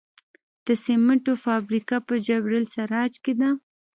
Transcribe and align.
د 0.65 0.67
سمنټو 0.83 1.33
فابریکه 1.45 1.95
په 2.07 2.13
جبل 2.27 2.53
السراج 2.61 3.13
کې 3.23 3.33
ده 3.39 3.49